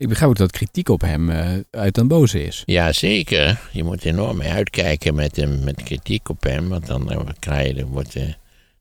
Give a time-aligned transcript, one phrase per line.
[0.00, 2.62] Ik begrijp ook dat kritiek op hem eh, uit den boze is.
[2.66, 3.60] Ja, zeker.
[3.72, 6.68] Je moet enorm mee uitkijken met, hem, met kritiek op hem.
[6.68, 8.34] Want dan eh, krijg je, wordt de,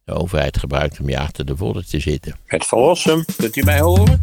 [0.03, 2.35] de overheid gebruikt om je achter de vodden te zitten.
[2.45, 4.19] Het verlossen, kunt u mij horen?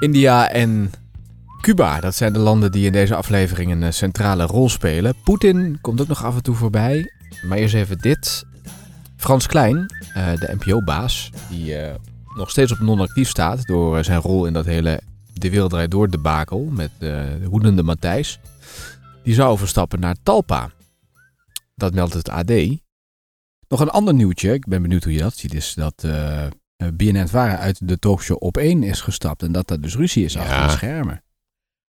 [0.00, 0.90] India en
[1.60, 5.14] Cuba, dat zijn de landen die in deze aflevering een eh, centrale rol spelen.
[5.24, 7.12] Poetin komt ook nog af en toe voorbij.
[7.48, 8.44] Maar eerst even dit.
[9.16, 11.94] Frans Klein, eh, de NPO-baas, die eh,
[12.36, 15.00] nog steeds op non-actief staat door zijn rol in dat hele
[15.32, 18.38] De Wereld Draait Door debakel met de woedende Matthijs.
[19.22, 20.70] Die zou overstappen naar Talpa.
[21.74, 22.52] Dat meldt het AD.
[23.68, 26.46] Nog een ander nieuwtje, ik ben benieuwd hoe je dat ziet, is dat uh,
[26.94, 30.36] BNN Vara uit de talkshow op 1 is gestapt en dat er dus ruzie is
[30.36, 31.22] achter de schermen.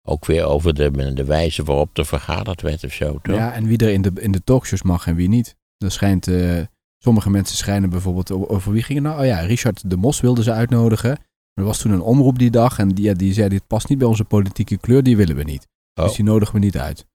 [0.07, 3.35] Ook weer over de, de wijze waarop er vergaderd werd of zo, toch?
[3.35, 5.55] Ja, en wie er in de, in de talkshows mag en wie niet.
[5.77, 6.61] Er schijnt, uh,
[7.05, 9.19] sommige mensen schijnen bijvoorbeeld, over wie ging het nou?
[9.19, 11.17] Oh ja, Richard de Mos wilde ze uitnodigen.
[11.53, 14.07] Er was toen een omroep die dag en die, die zei, dit past niet bij
[14.07, 15.67] onze politieke kleur, die willen we niet.
[15.93, 16.15] Dus Oh.
[16.15, 17.05] die nodigen we niet uit.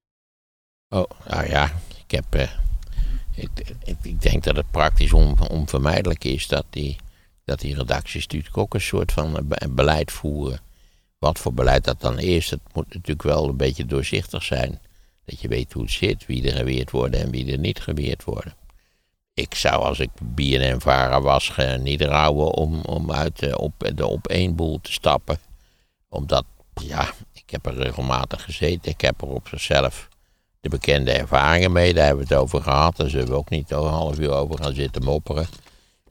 [0.88, 1.64] Oh, nou ja,
[2.04, 2.24] ik heb.
[2.34, 2.48] eh,
[3.34, 3.50] ik,
[3.84, 6.96] ik, ik denk dat het praktisch on, onvermijdelijk is dat die,
[7.44, 10.60] dat die redacties natuurlijk ook een soort van eh, be- beleid voeren.
[11.18, 14.80] Wat voor beleid dat dan is, het moet natuurlijk wel een beetje doorzichtig zijn.
[15.24, 18.24] Dat je weet hoe het zit, wie er geweerd worden en wie er niet geweerd
[18.24, 18.54] worden.
[19.40, 24.06] Ik zou als ik BNN-vara was ge- niet rouwen om, om uit de op, de
[24.06, 25.38] op één boel te stappen.
[26.08, 28.90] Omdat, ja, ik heb er regelmatig gezeten.
[28.90, 30.08] Ik heb er op zichzelf
[30.60, 31.94] de bekende ervaringen mee.
[31.94, 32.96] Daar hebben we het over gehad.
[32.96, 35.46] Daar zullen we ook niet een half uur over gaan zitten mopperen.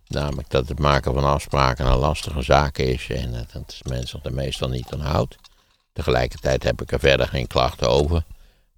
[0.08, 3.10] Namelijk dat het maken van afspraken een lastige zaak is.
[3.10, 5.36] En dat mensen er meestal niet aan houdt.
[5.94, 8.24] Tegelijkertijd heb ik er verder geen klachten over.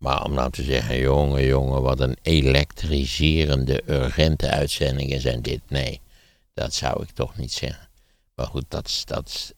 [0.01, 5.61] Maar om nou te zeggen, jongen, jongen, wat een elektriserende, urgente uitzendingen zijn dit.
[5.67, 6.01] Nee,
[6.53, 7.89] dat zou ik toch niet zeggen.
[8.35, 9.53] Maar goed, dat, dat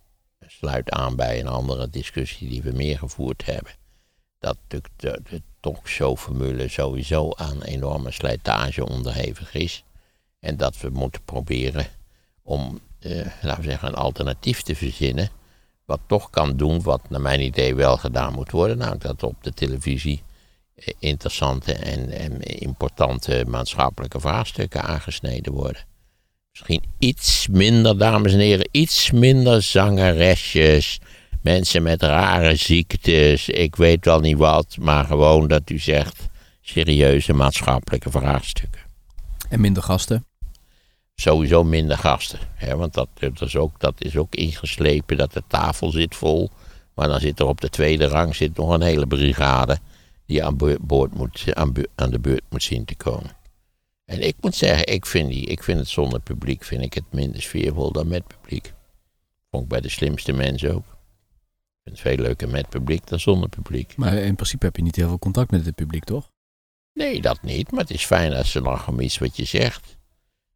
[0.47, 3.71] sluit aan bij een andere discussie die we meer gevoerd hebben.
[4.39, 9.83] Dat natuurlijk de, de talkshow-formule sowieso aan enorme slijtage onderhevig is.
[10.39, 11.87] En dat we moeten proberen
[12.41, 15.29] om, eh, laten we zeggen, een alternatief te verzinnen.
[15.85, 18.77] Wat toch kan doen wat naar mijn idee wel gedaan moet worden.
[18.77, 20.23] Namelijk dat op de televisie
[20.99, 25.85] interessante en, en importante maatschappelijke vraagstukken aangesneden worden.
[26.51, 30.99] Misschien iets minder, dames en heren, iets minder zangeresjes.
[31.41, 34.77] Mensen met rare ziektes, ik weet wel niet wat.
[34.79, 36.29] Maar gewoon dat u zegt
[36.61, 38.81] serieuze maatschappelijke vraagstukken
[39.49, 40.25] En minder gasten.
[41.15, 42.39] sowieso minder gasten.
[42.55, 42.75] Hè?
[42.75, 46.49] Want dat, dat, is ook, dat is ook ingeslepen, dat de tafel zit vol.
[46.95, 49.79] Maar dan zit er op de tweede rang zit nog een hele brigade
[50.25, 51.55] die aan, boord- moet,
[51.95, 53.31] aan, de beurt moet zien te komen.
[54.05, 57.11] En ik moet zeggen, ik vind, die, ik vind het zonder publiek vind ik het
[57.11, 58.73] minder sfeervol dan met publiek.
[59.49, 60.85] Vond ik bij de slimste mensen ook.
[60.85, 63.97] Ik vind het veel leuker met publiek dan zonder publiek.
[63.97, 66.31] Maar in principe heb je niet heel veel contact met het publiek, toch?
[66.93, 67.71] Nee, dat niet.
[67.71, 69.97] Maar het is fijn als ze lachen om iets wat je zegt.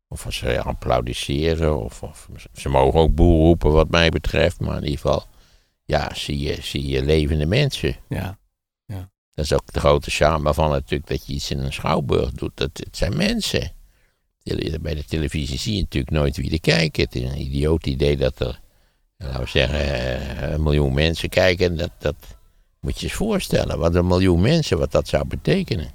[0.07, 1.83] Of als ze applaudisseren.
[1.83, 4.59] Of, of ze mogen ook boer roepen wat mij betreft.
[4.59, 5.25] Maar in ieder geval,
[5.85, 7.95] ja, zie je, zie je levende mensen.
[8.09, 8.37] Ja.
[9.37, 12.51] Dat is ook de grote charme van natuurlijk dat je iets in een schouwburg doet.
[12.53, 13.71] Dat, het zijn mensen.
[14.81, 17.03] Bij de televisie zie je natuurlijk nooit wie er kijken.
[17.03, 18.59] Het is een idioot idee dat er,
[19.17, 21.77] laten we zeggen, eh, een miljoen mensen kijken.
[21.77, 22.15] Dat, dat
[22.79, 23.79] moet je eens voorstellen.
[23.79, 25.89] Wat een miljoen mensen, wat dat zou betekenen.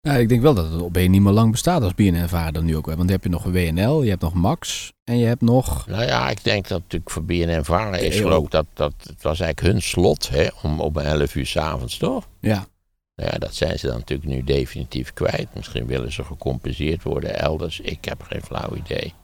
[0.00, 2.64] Ja, ik denk wel dat het op één niet meer lang bestaat als BNN-vara dan
[2.64, 2.86] nu ook.
[2.86, 5.86] Want dan heb je nog een WNL, je hebt nog Max en je hebt nog...
[5.86, 9.22] Nou ja, ik denk dat natuurlijk voor BNN Vara is geloof ik dat, dat het
[9.22, 12.28] was eigenlijk hun slot hè, om om 11 uur s'avonds toch?
[12.40, 12.66] Ja,
[13.20, 15.54] Nou ja, dat zijn ze dan natuurlijk nu definitief kwijt.
[15.54, 17.80] Misschien willen ze gecompenseerd worden elders.
[17.80, 19.14] Ik heb geen flauw idee.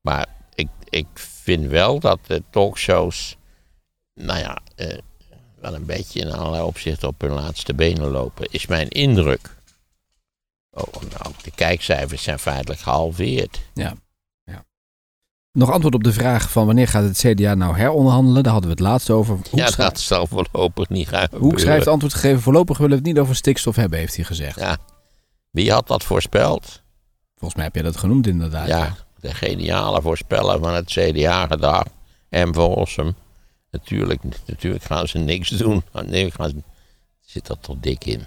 [0.00, 3.36] Maar ik, ik vind wel dat de talkshows,
[4.14, 4.98] nou ja, eh,
[5.60, 9.56] wel een beetje in allerlei opzichten op hun laatste benen lopen, is mijn indruk.
[10.70, 13.60] Oh, nou, de kijkcijfers zijn feitelijk gehalveerd.
[15.54, 18.42] Nog antwoord op de vraag van wanneer gaat het CDA nou heronderhandelen?
[18.42, 19.34] Daar hadden we het laatst over.
[19.34, 21.60] Hoek, ja, dat zal voorlopig niet gaan Hoek gebeuren.
[21.60, 22.40] schrijft antwoord gegeven.
[22.40, 24.60] Voorlopig willen we het niet over stikstof hebben, heeft hij gezegd.
[24.60, 24.76] Ja.
[25.50, 26.82] Wie had dat voorspeld?
[27.34, 28.66] Volgens mij heb jij dat genoemd inderdaad.
[28.68, 31.88] Ja, de geniale voorspeller van het CDA gedacht.
[32.30, 32.52] M.
[32.52, 33.14] van Rossum.
[33.70, 35.82] Natuurlijk, natuurlijk gaan ze niks doen.
[36.06, 36.56] Nee, gaan ze,
[37.20, 38.24] zit dat toch dik in.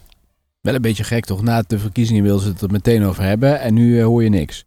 [0.62, 1.42] Wel een beetje gek toch?
[1.42, 4.30] Na de verkiezingen wilden ze het er meteen over hebben en nu eh, hoor je
[4.30, 4.66] niks.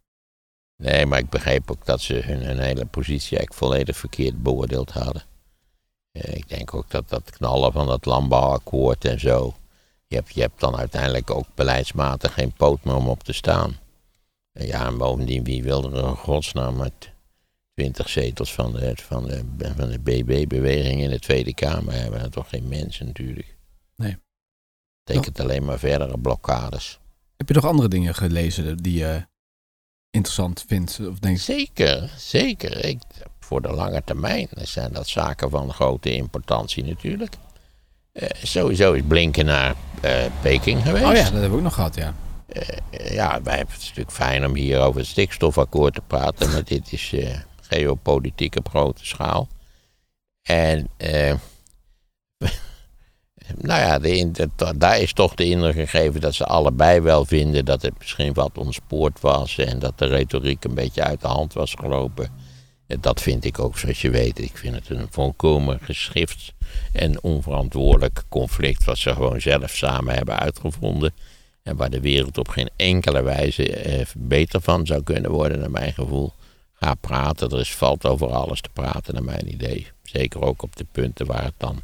[0.81, 4.91] Nee, maar ik begreep ook dat ze hun, hun hele positie eigenlijk volledig verkeerd beoordeeld
[4.91, 5.23] hadden.
[6.11, 9.53] Eh, ik denk ook dat dat knallen van dat landbouwakkoord en zo.
[10.07, 13.77] Je hebt, je hebt dan uiteindelijk ook beleidsmatig geen poot meer om op te staan.
[14.51, 17.11] En ja, en bovendien, wie wil er in godsnaam met
[17.73, 19.43] twintig zetels van de, van de,
[19.75, 22.19] van de BB-beweging in de Tweede Kamer hebben.
[22.19, 23.57] Dat toch geen mensen natuurlijk.
[23.95, 24.17] Nee.
[25.03, 26.99] Betekent alleen maar verdere blokkades.
[27.37, 29.29] Heb je nog andere dingen gelezen die je
[30.11, 30.99] interessant vindt?
[31.09, 32.85] Of denk je, Zeker, zeker.
[32.85, 32.99] Ik,
[33.39, 37.35] voor de lange termijn zijn dat zaken van grote importantie natuurlijk.
[38.11, 41.05] Eh, sowieso is Blinken naar eh, Peking geweest.
[41.05, 42.13] oh ja, dat hebben we ook nog gehad, ja.
[42.47, 46.51] Eh, ja, wij hebben het is natuurlijk fijn om hier over het stikstofakkoord te praten,
[46.51, 47.15] maar dit is
[47.61, 49.47] geopolitiek op grote schaal.
[50.41, 50.89] En
[53.57, 57.81] nou ja, de, daar is toch de indruk gegeven dat ze allebei wel vinden dat
[57.81, 61.73] het misschien wat ontspoord was en dat de retoriek een beetje uit de hand was
[61.73, 62.29] gelopen.
[62.87, 64.39] En dat vind ik ook, zoals je weet.
[64.39, 66.53] Ik vind het een volkomen geschift
[66.93, 71.13] en onverantwoordelijk conflict wat ze gewoon zelf samen hebben uitgevonden.
[71.63, 75.71] En waar de wereld op geen enkele wijze eh, beter van zou kunnen worden, naar
[75.71, 76.33] mijn gevoel.
[76.73, 79.87] Ga praten, er is, valt over alles te praten, naar mijn idee.
[80.03, 81.81] Zeker ook op de punten waar het dan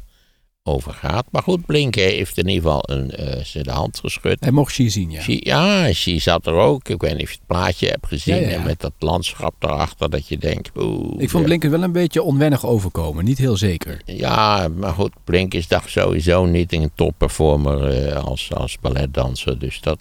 [0.68, 1.26] over gaat.
[1.30, 4.36] Maar goed, Blinken heeft in ieder geval een, eh, ze de hand geschud.
[4.40, 5.20] Hij mocht Xi zien, ja.
[5.20, 6.88] Xi- Ja, Xi zat er ook.
[6.88, 8.34] Ik weet niet of je het plaatje hebt gezien.
[8.34, 8.54] Ja, ja, ja.
[8.54, 10.70] En met dat landschap daarachter dat je denkt...
[10.76, 11.44] Oeh, Ik vond.
[11.44, 13.24] Blinken wel een beetje onwennig overkomen.
[13.24, 14.00] Niet heel zeker.
[14.04, 19.58] Ja, maar goed, Blink is toch sowieso niet een topperformer eh, als, als balletdanser.
[19.58, 19.98] Dus dat,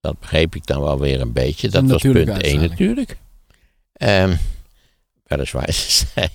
[0.00, 1.68] dat begreep ik dan wel weer een beetje.
[1.68, 2.70] Dat was punt natuurlijke 1 uitstraling.
[2.70, 3.16] natuurlijk.
[3.92, 4.34] Ehm
[5.26, 6.28] weliswaar ze zei,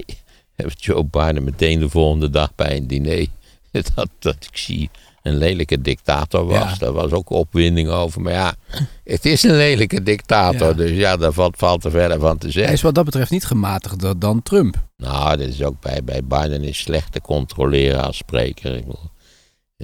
[0.56, 3.28] heeft Joe Biden meteen de volgende dag bij een diner...
[3.96, 4.90] dat, dat ik zie
[5.24, 6.72] een lelijke dictator was.
[6.72, 6.76] Ja.
[6.78, 8.22] Daar was ook opwinding over.
[8.22, 8.56] Maar ja,
[9.04, 10.68] het is een lelijke dictator.
[10.68, 10.74] Ja.
[10.74, 12.64] Dus ja, daar valt, valt er verder van te zeggen.
[12.64, 14.84] Hij is wat dat betreft niet gematigder dan Trump.
[14.98, 18.76] Nou, dat is ook bij, bij Biden is slecht te controleren als spreker.
[18.76, 19.12] Ik bedoel,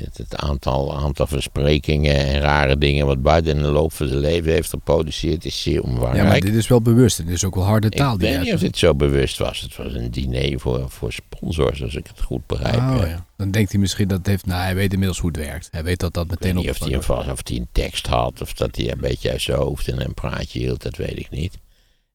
[0.03, 4.19] het, het aantal, aantal versprekingen en rare dingen wat Biden in de loop van zijn
[4.19, 6.27] leven heeft geproduceerd is zeer Ja, omvangrijk.
[6.27, 7.19] maar dit is wel bewust.
[7.19, 8.13] En dit is ook wel harde taal.
[8.13, 9.59] ik die weet niet of dit zo bewust was.
[9.61, 12.75] Het was een diner voor, voor sponsors, als ik het goed begrijp.
[12.75, 13.05] Oh, Ja.
[13.05, 13.25] ja.
[13.37, 14.45] Dan denkt hij misschien dat het heeft.
[14.45, 15.67] Nou, hij weet inmiddels hoe het werkt.
[15.71, 16.69] Hij weet dat dat meteen op.
[16.69, 17.07] of hij, een, of
[17.47, 20.59] hij een tekst had of dat hij een beetje uit zijn hoofd en een praatje
[20.59, 21.57] hield, dat weet ik niet.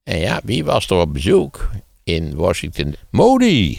[0.03, 1.71] En ja, wie was er op bezoek
[2.03, 2.95] in Washington?
[3.11, 3.79] Modi!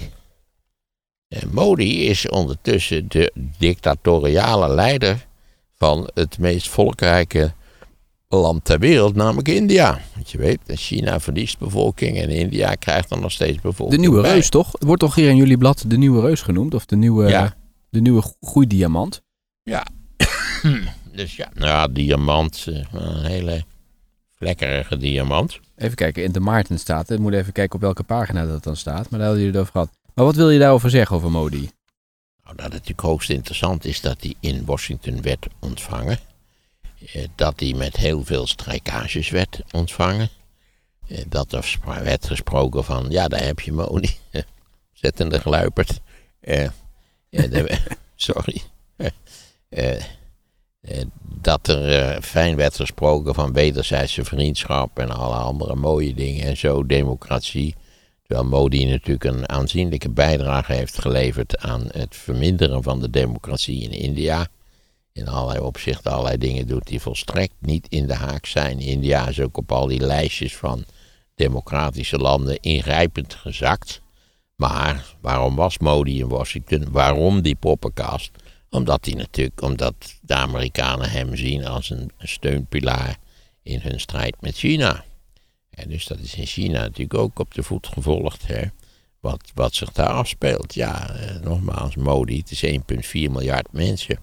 [1.41, 5.25] En Modi is ondertussen de dictatoriale leider
[5.75, 7.53] van het meest volkrijke
[8.27, 9.99] land ter wereld, namelijk India.
[10.15, 14.01] Want je weet, China verliest bevolking en India krijgt dan nog steeds bevolking.
[14.01, 14.31] De nieuwe bij.
[14.31, 14.71] reus, toch?
[14.71, 16.73] Het wordt toch hier in jullie blad de nieuwe reus genoemd?
[16.73, 17.55] Of de nieuwe, Ja.
[17.89, 19.21] de nieuwe groeidiamant?
[21.11, 23.63] Dus ja, nou ja, diamant, eh, een hele
[24.37, 25.59] vlekkerige diamant.
[25.75, 27.09] Even kijken, in de Maarten staat.
[27.09, 29.09] Ik moet even kijken op welke pagina dat dan staat.
[29.09, 29.89] Maar daar hadden jullie het over gehad.
[30.15, 31.69] Maar wat wil je daarover zeggen over Modi?
[32.43, 36.17] Nou, dat het natuurlijk hoogst interessant is dat hij in Washington werd ontvangen.
[37.13, 40.29] Eh, dat hij met heel veel strijkages werd ontvangen.
[41.07, 44.09] Eh, dat er werd gesproken van, ja, daar heb je Moni.
[44.93, 45.99] Zettende gluiperd.
[46.39, 46.63] Eh,
[47.29, 47.77] eh,
[48.15, 48.61] sorry.
[49.69, 50.01] Eh,
[51.41, 56.85] dat er fijn werd gesproken van wederzijdse vriendschap en alle andere mooie dingen en zo,
[56.85, 57.75] democratie.
[58.27, 63.91] Terwijl Modi natuurlijk een aanzienlijke bijdrage heeft geleverd aan het verminderen van de democratie in
[63.91, 64.47] India.
[65.11, 68.79] In allerlei opzichten allerlei dingen doet die volstrekt niet in de haak zijn.
[68.79, 70.85] India is ook op al die lijstjes van
[71.35, 74.01] democratische landen ingrijpend gezakt.
[74.55, 76.91] Maar waarom was Modi in Washington?
[76.91, 78.31] Waarom die poppenkast?
[78.69, 83.17] Omdat hij natuurlijk, omdat de Amerikanen hem zien als een steunpilaar
[83.63, 85.03] in hun strijd met China.
[85.75, 88.47] En dus dat is in China natuurlijk ook op de voet gevolgd.
[88.47, 88.61] Hè?
[89.19, 90.73] Wat, wat zich daar afspeelt.
[90.73, 92.77] Ja, eh, nogmaals, Modi, het is 1,4
[93.11, 94.17] miljard mensen.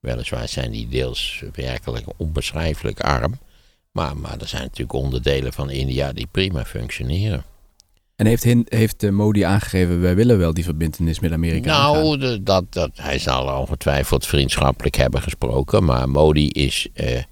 [0.00, 3.38] Weliswaar zijn die deels werkelijk onbeschrijfelijk arm.
[3.92, 7.44] Maar, maar er zijn natuurlijk onderdelen van India die prima functioneren.
[8.16, 11.70] En heeft, heeft eh, Modi aangegeven, wij willen wel die verbindenis met Amerika.
[11.70, 15.84] Nou, de- dat, dat, hij zal ongetwijfeld vriendschappelijk hebben gesproken.
[15.84, 17.22] Maar Modi is eh,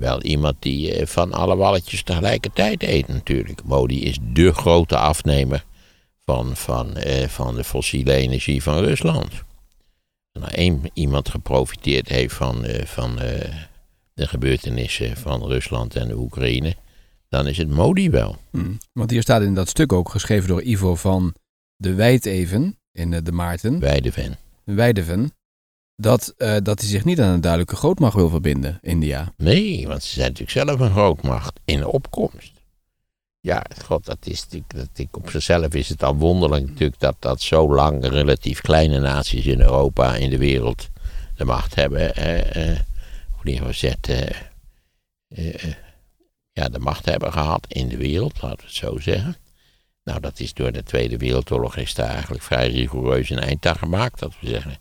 [0.00, 3.64] wel iemand die eh, van alle walletjes tegelijkertijd eet natuurlijk.
[3.64, 5.64] Modi is dé grote afnemer
[6.24, 9.32] van, van, eh, van de fossiele energie van Rusland.
[10.32, 13.54] Als nou één iemand geprofiteerd heeft van, eh, van eh,
[14.14, 16.76] de gebeurtenissen van Rusland en de Oekraïne,
[17.28, 18.36] dan is het Modi wel.
[18.50, 18.72] Hm.
[18.92, 21.34] Want hier staat in dat stuk ook, geschreven door Ivo van
[21.76, 24.38] de Wijteven in eh, de Maarten, Weideven.
[24.64, 25.32] Weideven,
[26.00, 29.32] dat, eh, dat hij zich niet aan een duidelijke grootmacht wil verbinden, India.
[29.36, 32.52] Nee, want ze zijn natuurlijk zelf een grootmacht in opkomst.
[33.40, 37.74] Ja, god, dat is dat, op zichzelf is het al wonderlijk natuurlijk dat, dat zo
[37.74, 40.88] lang relatief kleine naties in Europa, in de wereld,
[41.36, 42.14] de macht hebben.
[42.14, 42.78] eh, eh,
[43.30, 44.20] hoe die gezegd, eh,
[45.28, 45.74] eh, eh,
[46.52, 49.36] ja, de macht hebben gehad in de wereld, laten we het zo zeggen.
[50.04, 53.76] Nou, dat is door de Tweede Wereldoorlog is daar eigenlijk vrij rigoureus een eind aan
[53.76, 54.18] gemaakt.
[54.18, 54.78] Dat we zeggen,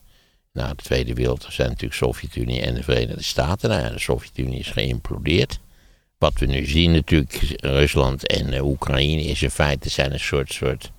[0.54, 3.70] na de Tweede Wereldoorlog zijn natuurlijk Sovjet-Unie en de Verenigde Staten.
[3.70, 5.60] Nou, de Sovjet-Unie is geïmplodeerd.
[6.18, 10.54] Wat we nu zien natuurlijk, Rusland en uh, Oekraïne is in feite zijn een soort,
[10.54, 10.92] soort,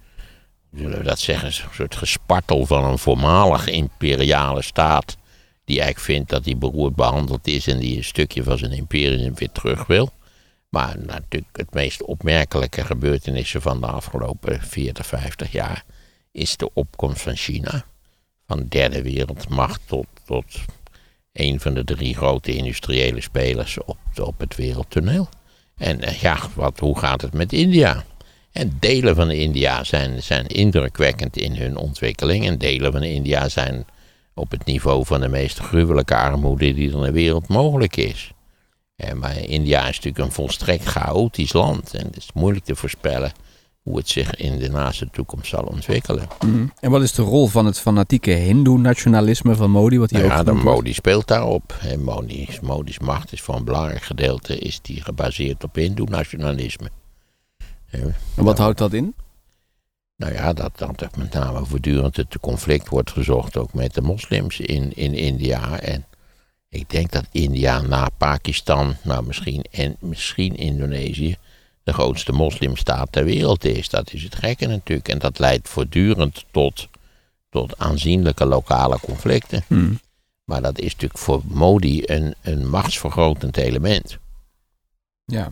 [0.74, 5.16] zullen we dat zeggen, een soort gespartel van een voormalig imperiale staat.
[5.64, 9.34] Die eigenlijk vindt dat hij beroerd behandeld is en die een stukje van zijn imperium
[9.34, 10.12] weer terug wil.
[10.68, 15.84] Maar natuurlijk het meest opmerkelijke gebeurtenissen van de afgelopen 40, 50 jaar
[16.32, 17.84] is de opkomst van China.
[18.50, 20.44] Van derde wereldmacht tot, tot
[21.32, 25.28] een van de drie grote industriële spelers op, op het wereldtoneel.
[25.76, 28.04] En eh, ja, wat, hoe gaat het met India?
[28.52, 32.46] En delen van India zijn, zijn indrukwekkend in hun ontwikkeling.
[32.46, 33.84] En delen van India zijn
[34.34, 38.32] op het niveau van de meest gruwelijke armoede die er in de wereld mogelijk is.
[38.96, 41.94] En, maar India is natuurlijk een volstrekt chaotisch land.
[41.94, 43.32] En het is moeilijk te voorspellen
[43.90, 46.28] hoe het zich in de naaste toekomst zal ontwikkelen.
[46.46, 46.72] Mm.
[46.80, 49.98] En wat is de rol van het fanatieke hindoe-nationalisme van Modi?
[49.98, 50.62] Wat hij Nou ook ja, de?
[50.62, 51.78] Modi speelt daarop.
[51.80, 56.90] En Modi's, Modi's macht is voor een belangrijk gedeelte is die gebaseerd op hindoe-nationalisme.
[57.90, 59.14] En wat houdt dat in?
[60.16, 64.00] Nou ja, dat, dat er met name voortdurend het conflict wordt gezocht ook met de
[64.00, 65.78] moslims in, in India.
[65.80, 66.04] En
[66.68, 71.36] ik denk dat India na Pakistan, nou misschien, en misschien Indonesië,
[71.90, 73.88] de grootste moslimstaat ter wereld is.
[73.88, 75.08] Dat is het gekke natuurlijk.
[75.08, 76.88] En dat leidt voortdurend tot,
[77.48, 79.64] tot aanzienlijke lokale conflicten.
[79.66, 80.00] Mm.
[80.44, 84.18] Maar dat is natuurlijk voor Modi een, een machtsvergrotend element.
[85.24, 85.48] Ja.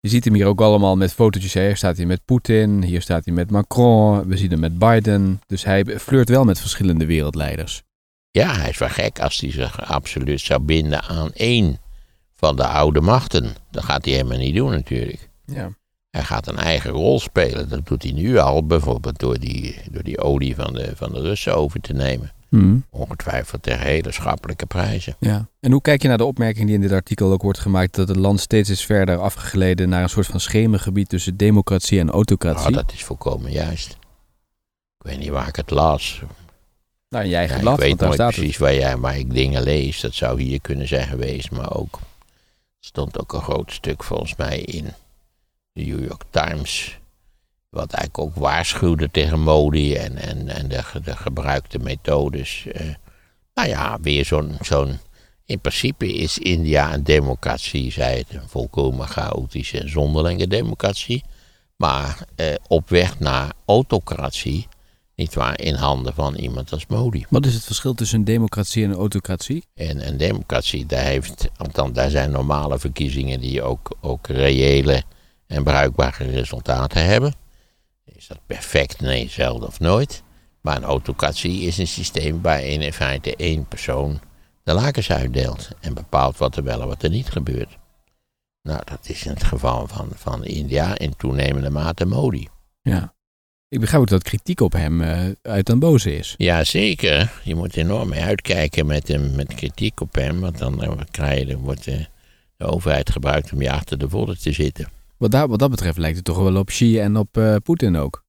[0.00, 1.54] Je ziet hem hier ook allemaal met fotootjes.
[1.54, 5.40] Hier staat hij met Poetin, hier staat hij met Macron, we zien hem met Biden.
[5.46, 7.82] Dus hij flirt wel met verschillende wereldleiders.
[8.30, 11.78] Ja, hij is wel gek als hij zich absoluut zou binden aan één
[12.34, 13.54] van de oude machten.
[13.70, 15.27] Dat gaat hij helemaal niet doen natuurlijk.
[15.54, 15.70] Ja.
[16.10, 17.68] Hij gaat een eigen rol spelen.
[17.68, 21.20] Dat doet hij nu al, bijvoorbeeld door die, door die olie van de, van de
[21.20, 22.32] Russen over te nemen.
[22.48, 22.84] Mm.
[22.90, 25.16] Ongetwijfeld tegen hele schappelijke prijzen.
[25.20, 25.48] ja.
[25.60, 28.08] En hoe kijk je naar de opmerking die in dit artikel ook wordt gemaakt dat
[28.08, 32.70] het land steeds is verder afgegleden naar een soort van schemergebied tussen democratie en autocratie?
[32.70, 33.90] Nou, dat is volkomen juist.
[34.98, 36.22] Ik weet niet waar ik het las.
[37.08, 38.34] Nou, in je eigen Ja, blad, ik weet nooit het.
[38.34, 40.00] precies waar, jij, waar ik dingen lees.
[40.00, 41.50] Dat zou hier kunnen zijn geweest.
[41.50, 41.94] Maar ook
[42.80, 44.88] er stond ook een groot stuk volgens mij in
[45.72, 46.98] de New York Times.
[47.68, 52.66] Wat eigenlijk ook waarschuwde tegen Modi en, en, en de, de gebruikte methodes.
[52.66, 52.86] Eh,
[53.54, 54.56] nou ja, weer zo'n.
[54.60, 54.98] zo'n
[55.48, 61.24] in principe is India een democratie, zei het, een volkomen chaotische en zonderlinge democratie.
[61.76, 64.66] Maar eh, op weg naar autocratie,
[65.14, 67.26] niet waar, in handen van iemand als Modi.
[67.28, 69.64] Wat is het verschil tussen een democratie en een autocratie?
[69.74, 75.02] En een democratie, daar, heeft, althans, daar zijn normale verkiezingen die ook, ook reële
[75.48, 77.34] en bruikbare resultaten hebben.
[78.04, 79.00] Is dat perfect?
[79.00, 80.22] Nee, zelden of nooit.
[80.60, 84.20] Maar een autocratie is een systeem waarin in feite één persoon
[84.62, 87.78] de lakens uitdeelt en bepaalt wat er wel en wat er niet gebeurt.
[88.62, 92.48] Nou, dat is in het geval van, van India in toenemende mate Modi.
[92.82, 93.14] Ja.
[93.68, 96.34] Ik begrijp ook dat kritiek op hem eh, uit den boze is.
[96.36, 97.32] Ja, zeker.
[97.44, 100.40] Je moet enorm mee uitkijken met, hem, met kritiek op hem.
[100.40, 102.06] Want dan eh, krijg je, dan wordt de,
[102.56, 104.88] de overheid gebruikt om je achter de vodden te zitten.
[105.18, 108.26] Wat, wat dat betreft lijkt het toch wel op Xi en op eh, Poetin ook.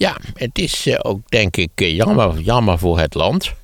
[0.00, 3.54] Ja, het is eh, ook denk ik eh, jammer, jammer voor het land.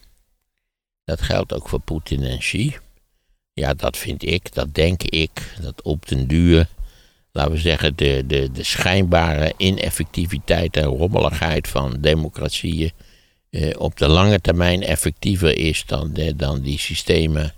[1.05, 2.76] Dat geldt ook voor Poetin en Xi.
[3.52, 6.69] Ja, dat vind ik, dat denk ik, dat op den duur,
[7.33, 12.93] laten we zeggen, de, de, de schijnbare ineffectiviteit en rommeligheid van democratieën
[13.50, 17.55] eh, op de lange termijn effectiever is dan, dan die systemen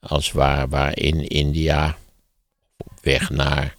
[0.00, 1.96] als waar, waar in India
[2.84, 3.76] op weg naar,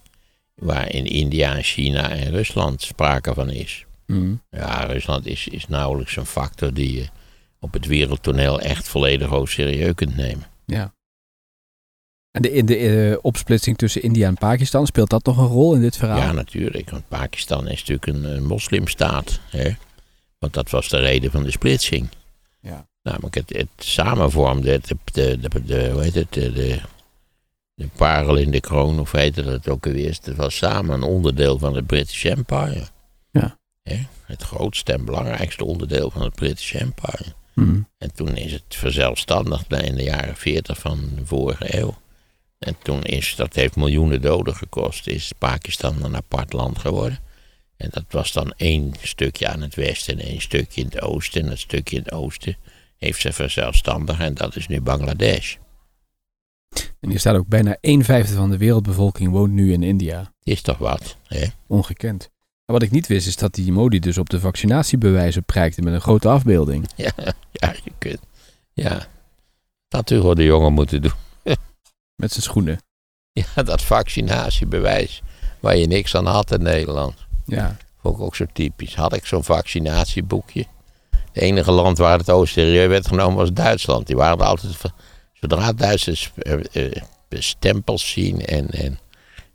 [0.55, 3.85] waar in India en China en Rusland sprake van is.
[4.05, 4.41] Mm.
[4.49, 7.07] Ja, Rusland is, is nauwelijks een factor die je
[7.59, 10.45] op het wereldtoneel echt volledig ook serieus kunt nemen.
[10.65, 10.93] Ja.
[12.31, 15.75] En de, in de eh, opsplitsing tussen India en Pakistan, speelt dat nog een rol
[15.75, 16.17] in dit verhaal?
[16.17, 16.89] Ja, natuurlijk.
[16.89, 19.39] Want Pakistan is natuurlijk een, een moslimstaat.
[19.49, 19.71] Hè?
[20.37, 22.09] Want dat was de reden van de splitsing.
[22.61, 22.87] Ja.
[23.01, 26.79] Namelijk het, het samen vormde het, de, de, de, de, hoe heet het, de,
[27.79, 30.17] de, parel in de kroon, of heette dat ook alweer.
[30.23, 32.87] Het was samen een onderdeel van het British Empire.
[33.31, 33.57] Ja.
[34.25, 37.33] Het grootste en belangrijkste onderdeel van het British Empire.
[37.53, 37.87] Mm.
[37.97, 41.97] En toen is het verzelfstandigd in de jaren 40 van de vorige eeuw.
[42.59, 47.19] En toen is, dat heeft miljoenen doden gekost, is Pakistan een apart land geworden.
[47.77, 51.41] En dat was dan één stukje aan het westen en één stukje in het oosten.
[51.41, 52.57] En dat stukje in het oosten
[52.97, 55.55] heeft ze verzelfstandigd en dat is nu Bangladesh.
[56.99, 60.33] En hier staat ook bijna een vijfde van de wereldbevolking woont nu in India.
[60.43, 61.45] Is toch wat, hè?
[61.67, 62.29] Ongekend.
[62.65, 65.93] En wat ik niet wist is dat die Modi dus op de vaccinatiebewijzen prijkte met
[65.93, 66.89] een grote afbeelding.
[66.95, 67.11] Ja,
[67.51, 68.19] ja, je kunt.
[68.73, 69.07] Ja.
[69.87, 71.11] Dat had de jongen moeten doen.
[72.21, 72.81] Met zijn schoenen.
[73.31, 75.21] Ja, dat vaccinatiebewijs.
[75.59, 77.13] Waar je niks aan had in Nederland.
[77.45, 77.77] Ja.
[78.01, 78.95] Vond ik ook zo typisch.
[78.95, 80.65] Had ik zo'n vaccinatieboekje.
[81.09, 84.07] Het enige land waar het ooit serieus werd genomen was Duitsland.
[84.07, 84.81] Die waren altijd.
[85.39, 86.53] Zodra Duitsers eh,
[86.87, 86.91] eh,
[87.29, 88.99] stempels zien en, en,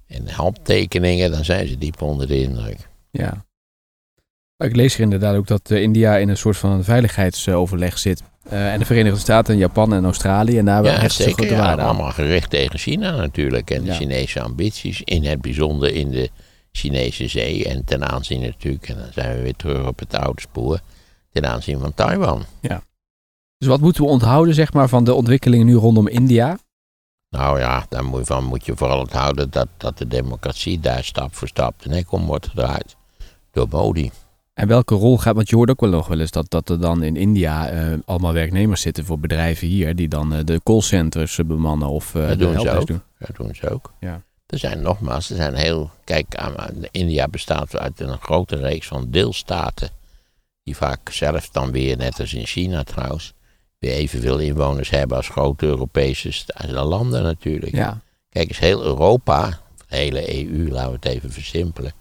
[0.07, 2.89] en handtekeningen, dan zijn ze diep onder de indruk.
[3.11, 3.45] Ja.
[4.57, 8.23] Maar ik lees er inderdaad ook dat eh, India in een soort van veiligheidsoverleg zit.
[8.49, 10.59] En de Verenigde Staten, Japan en Australië.
[10.59, 11.33] En daar Ja, ze zeker.
[11.35, 11.89] grote Ja, waarde aan.
[11.89, 13.71] allemaal gericht tegen China natuurlijk.
[13.71, 13.95] En de Ja.
[13.95, 15.03] Chinese ambities.
[15.03, 16.31] In het bijzonder in de
[16.73, 17.65] Chinese zee.
[17.65, 20.81] En ten aanzien natuurlijk, en dan zijn we weer terug op het oude spoor.
[21.33, 22.45] Ten aanzien van Taiwan.
[23.59, 26.59] Dus wat moeten we onthouden zeg maar, van de ontwikkelingen nu rondom India?
[27.31, 31.35] Nou ja, daar moet, van moet je vooral onthouden dat, dat de democratie daar stap
[31.35, 32.97] voor stap de nek om wordt gedraaid.
[33.51, 34.11] Door Modi.
[34.55, 36.81] En welke rol gaat, want je hoort ook wel nog wel eens dat, dat er
[36.81, 39.97] dan in India eh, allemaal werknemers zitten voor bedrijven hier.
[39.97, 42.87] Die dan eh, de callcenters eh, bemannen of eh Dat doen ze ook.
[42.87, 43.03] doen.
[43.19, 43.93] Dat doen ze ook.
[44.01, 44.23] Ja.
[44.47, 45.91] Er zijn nogmaals, er zijn heel.
[46.05, 46.51] Kijk,
[46.91, 49.89] India bestaat uit een grote reeks van deelstaten.
[50.63, 53.35] Die vaak zelf dan weer, net als in China trouwens,
[53.85, 57.75] weer evenveel inwoners hebben als grote Europese sta- landen natuurlijk.
[57.75, 58.01] Ja.
[58.29, 61.93] Kijk eens, heel Europa, de hele EU, laten we het even versimpelen,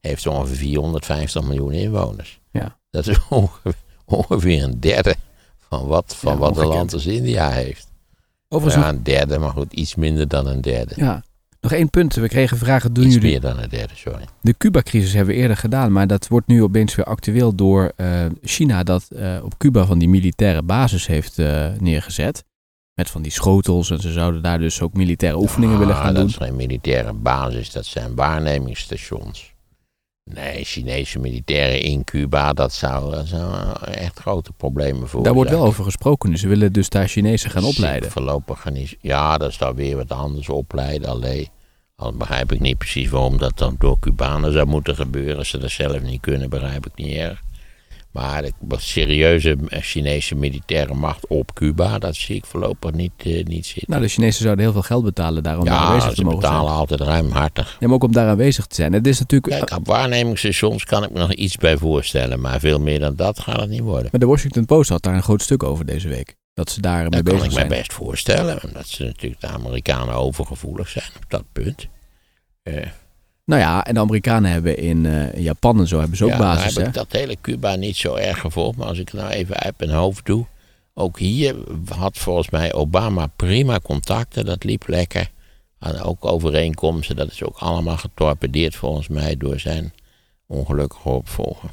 [0.00, 2.40] heeft ongeveer 450 miljoen inwoners.
[2.50, 2.78] Ja.
[2.90, 5.14] Dat is ongeveer, ongeveer een derde
[5.68, 7.88] van wat, van Ja, wat een land als India heeft.
[8.48, 10.94] Overigens Ja, een derde, maar goed, iets minder dan een derde.
[10.96, 11.22] ja,
[11.60, 12.14] nog één punt.
[12.14, 14.24] We kregen vragen, doen iets jullie meer dan een derde, sorry.
[14.40, 18.26] De Cuba-crisis hebben we eerder gedaan, maar dat wordt nu opeens weer actueel door eh,
[18.42, 22.44] China, dat eh, op Cuba van die militaire basis heeft eh, neergezet.
[22.94, 26.14] Met van die schotels en ze zouden daar dus ook militaire oefeningen willen Ah, gaan
[26.14, 26.30] dat doen.
[26.30, 29.54] is geen militaire basis, dat zijn waarnemingsstations.
[30.34, 35.22] Nee, Chinese militairen in Cuba, dat zou, dat zou echt grote problemen voor.
[35.22, 38.10] Daar wordt wel over gesproken, dus ze willen dus daar Chinezen gaan opleiden.
[38.10, 38.76] Voorlopig gaan.
[39.00, 41.08] Ja, dat is dan weer wat anders opleiden.
[41.08, 41.48] Alleen,
[41.96, 45.36] al begrijp ik niet precies waarom dat dan door Cubanen zou moeten gebeuren.
[45.36, 47.42] Als ze dat zelf niet kunnen, begrijp ik niet erg.
[48.10, 53.44] Maar de serieuze eh, Chinese militaire macht op Cuba, dat zie ik voorlopig niet, eh,
[53.44, 53.90] niet zitten.
[53.90, 56.24] Nou, de Chinezen zouden heel veel geld betalen daar om daar aanwezig ja, te ze
[56.24, 56.52] mogen zijn.
[56.52, 57.76] betalen altijd ruimhartig.
[57.80, 58.92] Ja, maar ook om daar aanwezig te zijn.
[58.92, 59.66] Het is natuurlijk...
[59.66, 63.40] Kijk, op waarnemingsstations kan ik me nog iets bij voorstellen, maar veel meer dan dat
[63.40, 64.08] gaat het niet worden.
[64.10, 66.36] Maar de Washington Post had daar een groot stuk over deze week.
[66.54, 67.68] Dat ze daar mee Dat kan bezig ik me zijn.
[67.68, 71.88] best voorstellen, omdat ze natuurlijk de Amerikanen overgevoelig zijn op dat punt.
[72.62, 72.86] Eh,
[73.50, 76.30] Nou ja, en de Amerikanen hebben in, eh, in Japan en zo hebben ze ook
[76.30, 76.62] ja, basis.
[76.62, 76.80] nou hè?
[76.80, 79.74] heb ik dat hele Cuba niet zo erg gevolgd, maar als ik nou even uit
[79.78, 80.46] mijn hoofd doe.
[80.94, 81.56] Ook hier
[81.88, 85.30] had volgens mij Obama prima contacten, dat liep lekker.
[85.78, 89.92] En ook overeenkomsten, dat is ook allemaal getorpedeerd volgens mij door zijn
[90.46, 91.70] ongelukkige opvolger.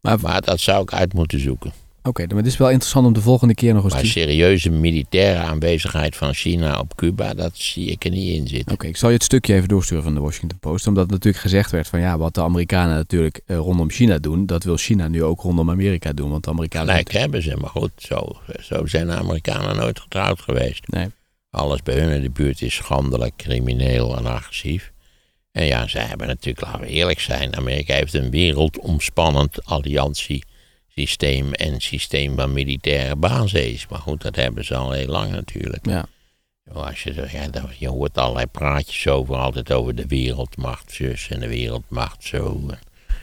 [0.00, 1.72] Maar, Maar dat zou ik uit moeten zoeken.
[2.08, 4.08] Oké, maar het is wel interessant om de volgende keer nog eens Maar te...
[4.08, 8.72] serieuze militaire aanwezigheid van China op Cuba, dat zie ik er niet in zitten.
[8.72, 10.86] Oké, ik zal je het stukje even doorsturen van de Washington Post.
[10.86, 14.64] Omdat natuurlijk gezegd werd van ja, wat de Amerikanen natuurlijk eh, rondom China doen, dat
[14.64, 16.30] wil China nu ook rondom Amerika doen.
[16.30, 16.88] Want de Amerikanen...
[16.88, 20.88] Gelijk hebben ze, maar goed, zo, zo zijn de Amerikanen nooit getrouwd geweest.
[20.88, 21.06] Nee.
[21.50, 24.92] Alles bij hun in de buurt is schandelijk, crimineel en agressief.
[25.52, 29.66] En ja, zij hebben natuurlijk, laten we eerlijk zijn, Amerika heeft een wereldomspannend
[30.98, 33.86] alliantiesysteem en systeem van militaire bases.
[33.88, 35.86] Maar goed, dat hebben ze al heel lang natuurlijk.
[35.86, 36.06] Ja.
[36.72, 41.48] Als je, ja, je hoort allerlei praatjes over, altijd over de wereldmacht zus en de
[41.48, 42.60] wereldmacht zo.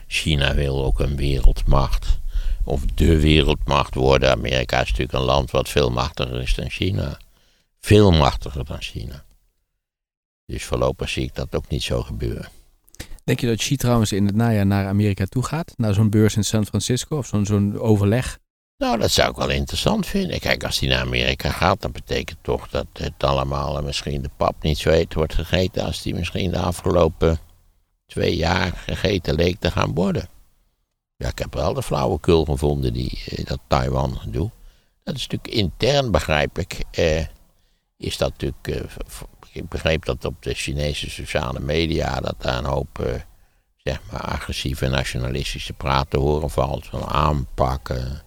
[0.07, 2.19] China wil ook een wereldmacht.
[2.63, 4.31] Of de wereldmacht worden.
[4.31, 7.17] Amerika is natuurlijk een land wat veel machtiger is dan China.
[7.79, 9.23] Veel machtiger dan China.
[10.45, 12.49] Dus voorlopig zie ik dat ook niet zo gebeuren.
[13.25, 15.73] Denk je dat Xi trouwens in het najaar naar Amerika toe gaat?
[15.77, 18.39] Naar zo'n beurs in San Francisco of zo'n zo'n overleg?
[18.77, 20.39] Nou, dat zou ik wel interessant vinden.
[20.39, 24.63] Kijk, als hij naar Amerika gaat, dan betekent toch dat het allemaal, misschien de pap
[24.63, 27.39] niet zo heet wordt gegeten als die misschien de afgelopen
[28.05, 30.27] twee jaar gegeten leek te gaan worden.
[31.15, 34.51] Ja, ik heb wel de flauwekul gevonden die eh, dat Taiwan doet.
[35.03, 36.83] Dat is natuurlijk intern, begrijp ik.
[36.91, 37.25] Eh,
[37.97, 38.67] is dat natuurlijk.
[38.67, 38.99] eh,
[39.55, 42.99] ik begreep dat op de Chinese sociale media dat daar een hoop.
[42.99, 43.13] eh,
[43.75, 46.85] zeg maar agressieve nationalistische praat te horen valt.
[46.85, 48.21] Van aanpakken.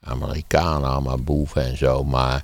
[0.00, 2.04] Amerikanen allemaal boeven en zo.
[2.04, 2.42] Maar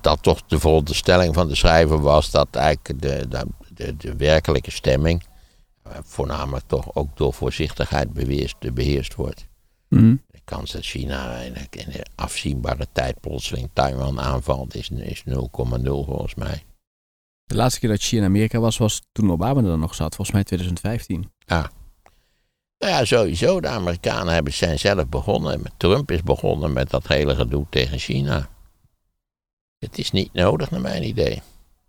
[0.00, 4.70] dat toch de veronderstelling van de schrijver was dat eigenlijk de, de, de, de werkelijke
[4.70, 5.24] stemming.
[5.82, 9.46] eh, voornamelijk toch ook door voorzichtigheid beheerst, beheerst wordt.
[9.88, 10.16] Mhm.
[10.26, 15.34] De kans dat China in de afzienbare tijd plotseling Taiwan aanvalt is, is 0,0
[15.82, 16.64] volgens mij.
[17.50, 20.14] De laatste keer dat Xi in Amerika was, was toen Obama er nog zat.
[20.14, 21.30] Volgens mij 2015.
[22.78, 23.60] Nou ja, sowieso.
[23.60, 25.62] De Amerikanen hebben, zijn zelf begonnen.
[25.76, 28.48] Trump is begonnen met dat hele gedoe tegen China.
[29.78, 31.42] Het is niet nodig, naar mijn idee.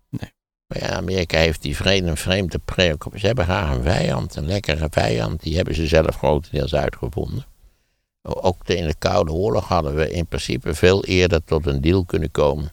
[0.08, 0.32] Nee.
[0.66, 3.20] Maar ja, Amerika heeft die vreemde, vreemde preoccupatie.
[3.20, 5.42] Ze hebben graag een vijand, een lekkere vijand.
[5.42, 7.46] Die hebben ze zelf grotendeels uitgevonden.
[8.22, 12.30] Ook in de Koude Oorlog hadden we in principe veel eerder tot een deal kunnen
[12.30, 12.70] komen.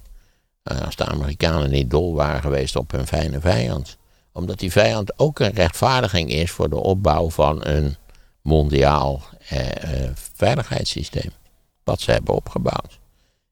[0.63, 3.97] Eh, Als de Amerikanen niet dol waren geweest op hun fijne vijand.
[4.31, 7.95] Omdat die vijand ook een rechtvaardiging is voor de opbouw van een
[8.41, 11.31] mondiaal eh, eh, veiligheidssysteem.
[11.83, 12.99] Wat ze hebben opgebouwd.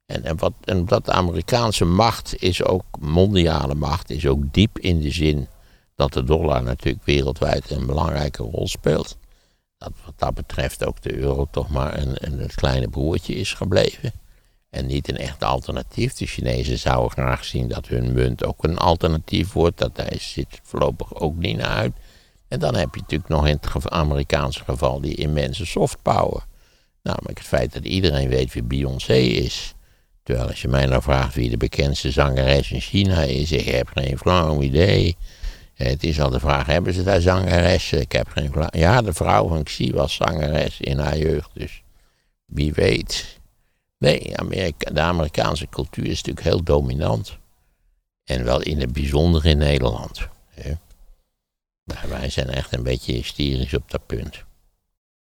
[0.05, 5.01] En, en, wat, en de Amerikaanse macht is ook, mondiale macht, is ook diep in
[5.01, 5.47] de zin
[5.95, 9.17] dat de dollar natuurlijk wereldwijd een belangrijke rol speelt.
[9.77, 14.11] Dat wat dat betreft ook de euro toch maar een, een kleine broertje is gebleven.
[14.77, 16.13] En niet een echt alternatief.
[16.13, 19.77] De Chinezen zouden graag zien dat hun munt ook een alternatief wordt.
[19.77, 21.93] Dat daar zit voorlopig ook niet naar uit.
[22.47, 26.45] En dan heb je natuurlijk nog in het Amerikaanse geval die immense soft power.
[27.03, 29.73] Namelijk het feit dat iedereen weet wie Beyoncé is.
[30.23, 33.89] Terwijl als je mij nou vraagt wie de bekendste zangeres in China is, ik heb
[33.93, 35.17] geen flauw idee.
[35.75, 38.01] Eh, Het is al de vraag, hebben ze daar zangeressen?
[38.01, 38.51] Ik heb geen.
[38.71, 41.83] Ja, de vrouw van Xi was zangeres in haar jeugd, dus
[42.45, 43.36] wie weet.
[43.97, 47.37] Nee, Amerika, de Amerikaanse cultuur is natuurlijk heel dominant.
[48.23, 50.27] En wel in het bijzonder in Nederland.
[50.49, 50.71] Hè.
[51.83, 54.45] Maar wij zijn echt een beetje hysterisch op dat punt.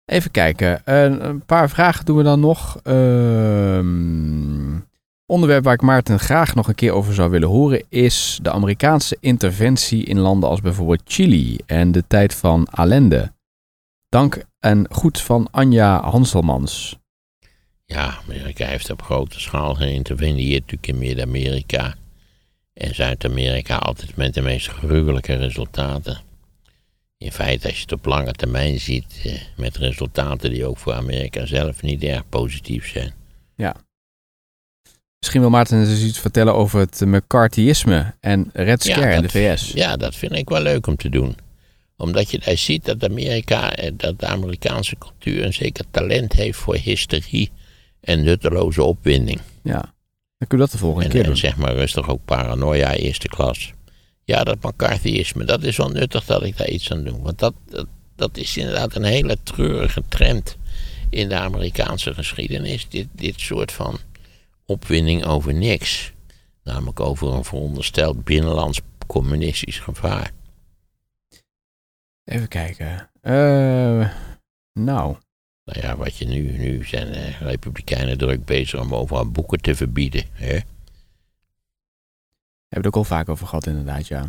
[0.04, 0.80] Even kijken.
[0.84, 2.80] Een, paar vragen doen we dan nog.
[2.82, 4.78] Ehm,
[5.26, 9.16] onderwerp waar ik Maarten graag nog een keer over zou willen horen is de Amerikaanse
[9.20, 13.32] interventie in landen als bijvoorbeeld Chili en de tijd van Allende.
[14.08, 16.99] Dank en goed van Anja Hanselmans.
[17.90, 21.94] Ja, Amerika heeft op grote schaal geïnterveneerd natuurlijk in Midden-Amerika.
[22.72, 26.18] En Zuid-Amerika altijd met de meest gruwelijke resultaten.
[27.18, 30.92] In feite, als je het op lange termijn ziet, eh, met resultaten die ook voor
[30.92, 33.12] Amerika zelf niet erg positief zijn.
[35.18, 39.28] Misschien wil Maarten eens iets vertellen over het McCarthyisme en Red Ja, Scare in de
[39.28, 39.72] VS.
[39.72, 41.36] Ja, dat vind ik wel leuk om te doen.
[41.96, 46.58] Omdat je daar ziet dat Amerika, eh, dat de Amerikaanse cultuur een zeker talent heeft
[46.58, 47.50] voor hysterie
[48.00, 49.40] en nutteloze opwinding.
[49.62, 49.94] Ja.
[50.38, 51.36] Dan kun je dat de volgende En, keer en doen.
[51.36, 53.72] zeg maar rustig ook paranoia eerste klas.
[54.24, 57.22] Ja, dat McCarthyisme, dat is wel nuttig dat ik daar iets aan doe.
[57.22, 57.86] Want dat, dat,
[58.16, 60.56] dat is inderdaad een hele treurige trend
[61.10, 62.88] in de Amerikaanse geschiedenis.
[62.88, 63.98] Dit, dit soort van
[64.66, 66.12] opwinding over niks.
[66.64, 70.30] Namelijk over een verondersteld binnenlands communistisch gevaar.
[72.24, 73.10] Even kijken.
[73.20, 74.08] Eh,
[74.72, 75.16] nou,
[75.64, 79.74] Nou ja, wat je nu, nu zijn de republikeinen druk bezig om overal boeken te
[79.74, 80.24] verbieden.
[80.32, 80.60] Hè?
[82.70, 84.28] hebben we het ook al vaak over gehad inderdaad, ja.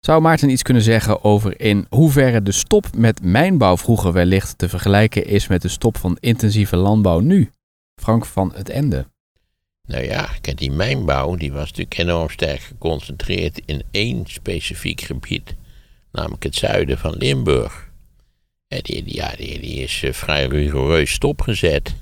[0.00, 4.68] Zou Maarten iets kunnen zeggen over in hoeverre de stop met mijnbouw vroeger wellicht te
[4.68, 7.50] vergelijken is met de stop van intensieve landbouw nu?
[7.94, 9.06] Frank van het Ende.
[9.86, 15.54] Nou ja, kijk, die mijnbouw die was natuurlijk enorm sterk geconcentreerd in één specifiek gebied,
[16.12, 17.83] namelijk het zuiden van Limburg.
[18.68, 21.94] Die, die- ja, die, is eh, vrij rigoureus stopgezet.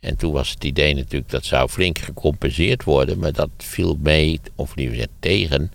[0.00, 4.40] En toen was het idee natuurlijk dat zou flink gecompenseerd worden, maar dat viel mee,
[4.54, 5.72] of liever gezegd tegen,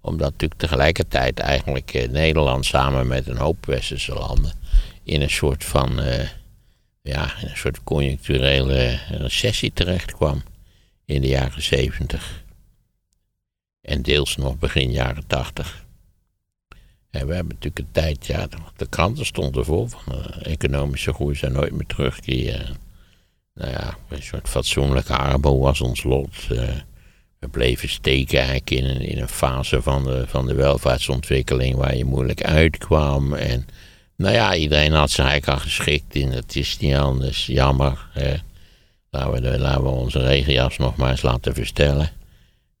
[0.00, 4.52] omdat natuurlijk tegelijkertijd eigenlijk eh, Nederland samen met een hoop westerse landen
[5.02, 6.28] in een soort van, eh,
[7.02, 10.42] ja, een soort conjuncturele recessie terecht kwam
[11.04, 12.44] in de jaren 70.
[13.80, 15.84] En deels nog begin jaren 80.
[17.12, 21.34] En we hebben natuurlijk een tijd, ja, de, kranten stonden vol van eh, economische groei
[21.34, 22.76] zou nooit meer terugkeren.
[23.54, 26.34] Nou ja, een soort fatsoenlijke armo was ons lot.
[26.50, 26.68] eh.
[27.38, 31.96] we bleven steken eigenlijk in een, in een fase van de, van de welvaartsontwikkeling waar
[31.96, 33.34] je moeilijk uitkwam.
[33.34, 33.66] En
[34.16, 38.08] nou ja, iedereen had zich eigenlijk al geschikt in, het is niet anders, jammer.
[39.10, 42.10] Laten we, laten we onze regenjas nog maar eens laten verstellen.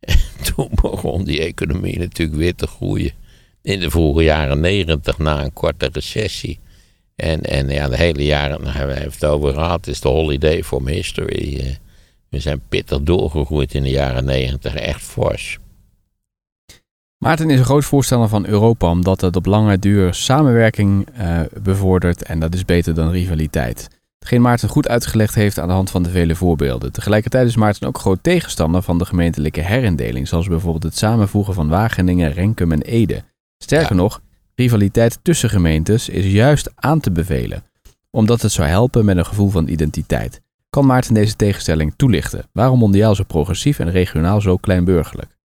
[0.00, 3.12] En toen begon die economie natuurlijk weer te groeien.
[3.62, 6.60] In de vroege jaren negentig, na een korte recessie.
[7.16, 10.62] En, en ja, de hele jaren, nou, hebben we het over gehad, is de holiday
[10.62, 11.58] from history.
[11.60, 11.74] eh.
[12.28, 15.58] We zijn pittig doorgegroeid in de jaren negentig, echt fors.
[17.18, 22.22] Maarten is een groot voorstander van Europa omdat het op lange duur samenwerking eh, bevordert
[22.22, 23.88] en dat is beter dan rivaliteit.
[24.18, 26.92] Hetgeen Maarten goed uitgelegd heeft aan de hand van de vele voorbeelden.
[26.92, 31.68] Tegelijkertijd is Maarten ook groot tegenstander van de gemeentelijke herindeling, zoals bijvoorbeeld het samenvoegen van
[31.68, 33.22] Wageningen, Renkum en Ede.
[33.62, 34.02] Sterker Ja.
[34.02, 34.20] nog,
[34.54, 37.64] rivaliteit tussen gemeentes is juist aan te bevelen,
[38.10, 40.40] omdat het zou helpen met een gevoel van identiteit.
[40.70, 42.44] Kan Maarten deze tegenstelling toelichten?
[42.52, 45.36] Waarom mondiaal zo progressief en regionaal zo kleinburgerlijk?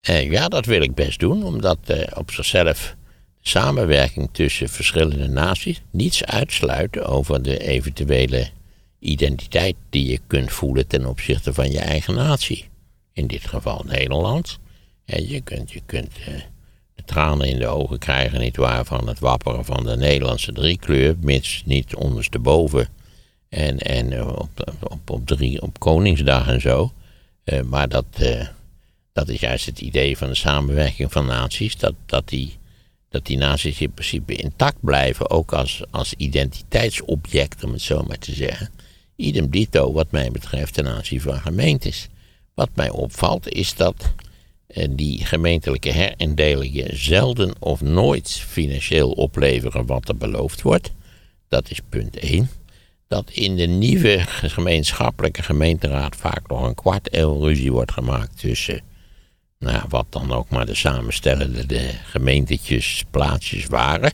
[0.00, 2.96] En ja, dat wil ik best doen, omdat eh, op zichzelf
[3.40, 8.48] samenwerking tussen verschillende naties niets uitsluiten over de eventuele
[8.98, 12.68] identiteit die je kunt voelen ten opzichte van je eigen natie.
[13.12, 14.58] In dit geval Nederland.
[15.04, 16.34] En je kunt, je kunt eh,
[17.04, 21.94] tranen in de ogen krijgen, nietwaar, van het wapperen van de Nederlandse driekleur, mits niet
[21.94, 22.88] ondersteboven.
[23.48, 26.92] En, en eh, op, op, op, drie, op Koningsdag en zo.
[27.44, 28.46] Eh, maar dat, eh,
[29.12, 32.56] dat is juist het idee van de samenwerking van naties, dat, dat, die,
[33.08, 38.18] dat die naties in principe intact blijven, ook als, als identiteitsobject, om het zo maar
[38.18, 38.70] te zeggen.
[39.16, 42.08] Idem dito, wat mij betreft, ten aanzien van gemeentes.
[42.54, 44.12] Wat mij opvalt, is dat
[44.90, 50.92] die gemeentelijke herindelingen zelden of nooit financieel opleveren wat er beloofd wordt.
[51.48, 52.50] Dat is punt 1.
[53.08, 58.80] Dat in de nieuwe gemeenschappelijke gemeenteraad vaak nog een kwart eeuw ruzie wordt gemaakt tussen,
[59.58, 64.12] nou, wat dan ook maar de samenstellende de gemeentetjes, plaatsjes waren.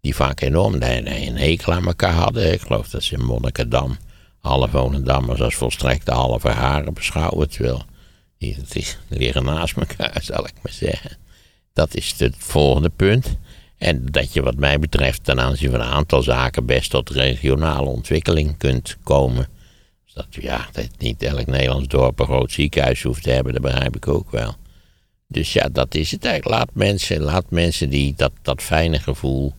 [0.00, 2.52] Die vaak enorm een hekel aan elkaar hadden.
[2.52, 3.96] Ik geloof dat ze in Monnikendam
[4.40, 7.50] alle Volendammers als volstrekte halve haren beschouwen.
[7.50, 7.84] Terwijl
[8.40, 11.16] die, die liggen naast elkaar, zal ik maar zeggen.
[11.72, 13.36] Dat is het volgende punt.
[13.78, 17.88] En dat je wat mij betreft ten aanzien van een aantal zaken best tot regionale
[17.88, 19.48] ontwikkeling kunt komen.
[20.04, 23.62] Dus dat, ja, dat niet elk Nederlands dorp een groot ziekenhuis hoeft te hebben, dat
[23.62, 24.54] begrijp ik ook wel.
[25.26, 26.58] Dus ja, dat is het eigenlijk.
[26.58, 29.54] Laat mensen, laat mensen die dat, dat fijne gevoel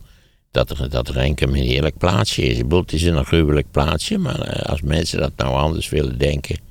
[0.51, 2.57] dat, dat Renkum een heerlijk plaatsje is.
[2.57, 6.69] Ik het is een gruwelijk plaatsje, maar eh, als mensen dat nou anders willen denken.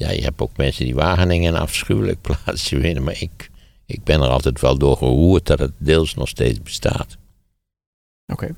[0.00, 3.50] Ja, je hebt ook mensen die Wageningen een afschuwelijk plaatsje vinden, maar ik,
[3.86, 7.16] ik ben er altijd wel door geroerd dat het deels nog steeds bestaat.
[8.32, 8.44] Oké.
[8.46, 8.56] Nou,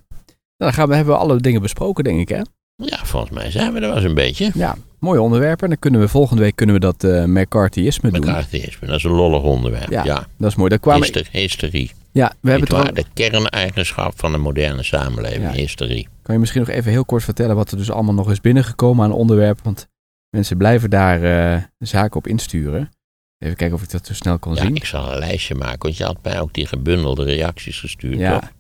[0.56, 2.40] dan gaan we, hebben we alle dingen besproken, denk ik, hè?
[2.76, 4.50] Ja, volgens mij zijn we er wel eens een beetje.
[4.54, 5.68] Ja, mooie onderwerpen.
[5.68, 8.20] Dan kunnen we volgende week kunnen we dat uh, McCarthyisme doen.
[8.20, 9.90] McCarthyisme, dat is een lollig onderwerp.
[9.90, 10.26] Ja, ja.
[10.38, 10.68] dat is mooi.
[10.68, 11.02] Daar kwamen...
[11.02, 11.90] Hister, historie.
[12.12, 15.52] Ja, we hebben het De kerneigenschap van de moderne samenleving, ja.
[15.52, 16.08] historie.
[16.22, 19.04] Kan je misschien nog even heel kort vertellen wat er dus allemaal nog is binnengekomen
[19.04, 19.60] aan onderwerp?
[19.62, 19.88] Want
[20.36, 22.90] mensen blijven daar uh, zaken op insturen.
[23.38, 24.74] Even kijken of ik dat zo snel kan ja, zien.
[24.74, 28.18] ik zal een lijstje maken, want je had mij ook die gebundelde reacties gestuurd.
[28.18, 28.52] Ja, toch?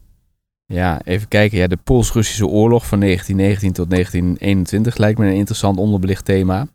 [0.64, 1.58] ja even kijken.
[1.58, 6.66] Ja, de Pools-Russische oorlog van 1919 tot 1921 lijkt me een interessant onderbelicht thema.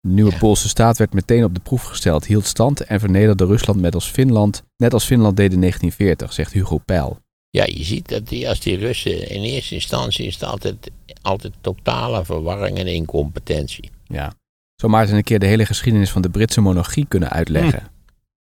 [0.00, 0.38] De nieuwe Ja.
[0.38, 4.10] Poolse staat werd meteen op de proef gesteld, hield stand en vernederde Rusland met als
[4.10, 7.18] Finland, net als Finland deed in 1940, zegt Hugo Peil.
[7.50, 10.90] Ja, je ziet dat die, als die Russen in eerste instantie is het altijd,
[11.22, 13.90] altijd totale verwarring en incompetentie.
[14.06, 14.32] Ja.
[14.76, 17.88] Zo Maarten een keer de hele geschiedenis van de Britse monarchie kunnen uitleggen.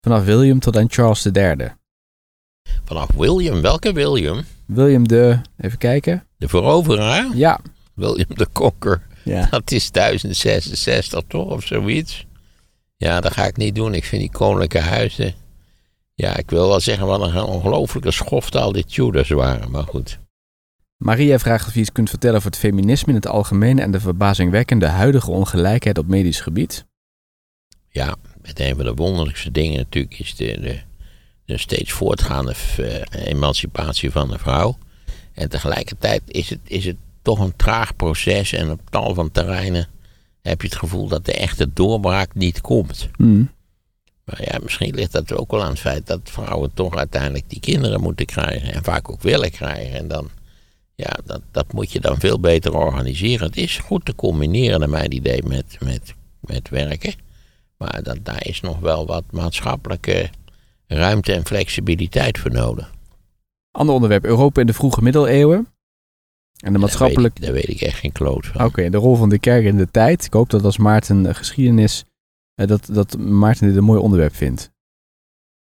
[0.00, 1.72] Vanaf William tot aan Charles III.
[2.84, 4.44] Vanaf William, welke William?
[4.66, 6.26] William de, even kijken.
[6.36, 7.36] De veroveraar?
[7.36, 7.60] Ja.
[7.94, 9.02] William de Conquer.
[9.24, 9.46] Ja.
[9.50, 12.26] Dat is 1066 toch, of zoiets?
[12.96, 13.94] Ja, dat ga ik niet doen.
[13.94, 15.34] Ik vind die koninklijke huizen...
[16.14, 20.18] Ja, ik wil wel zeggen wat een ongelofelijke schoft al die Tudors waren, maar goed.
[20.96, 24.00] Maria vraagt of je iets kunt vertellen over het feminisme in het algemeen en de
[24.00, 26.84] verbazingwekkende huidige ongelijkheid op medisch gebied.
[27.88, 30.80] Ja, met een van de wonderlijkste dingen natuurlijk is de, de,
[31.44, 34.78] de steeds voortgaande eh, emancipatie van de vrouw.
[35.32, 39.88] En tegelijkertijd is het, is het toch een traag proces en op tal van terreinen
[40.42, 43.08] heb je het gevoel dat de echte doorbraak niet komt.
[43.16, 43.50] Hmm.
[44.24, 47.60] Maar ja, misschien ligt dat ook wel aan het feit dat vrouwen toch uiteindelijk die
[47.60, 48.72] kinderen moeten krijgen.
[48.72, 49.98] En vaak ook willen krijgen.
[49.98, 50.30] En dan,
[50.94, 53.46] ja, dat, dat moet je dan veel beter organiseren.
[53.46, 57.14] Het is goed te combineren, naar mijn idee, met, met, met werken.
[57.76, 60.30] Maar dat, daar is nog wel wat maatschappelijke
[60.86, 62.92] ruimte en flexibiliteit voor nodig.
[63.70, 65.68] Ander onderwerp, Europa in de vroege middeleeuwen.
[66.58, 67.40] En de maatschappelijk...
[67.40, 68.64] Daar weet, ik, daar weet ik echt geen kloot van.
[68.64, 70.24] Oké, de rol van de kerk in de tijd.
[70.24, 72.04] Ik hoop dat als Maarten eh, geschiedenis,
[72.54, 74.70] dat, dat Maarten dit een mooi onderwerp vindt.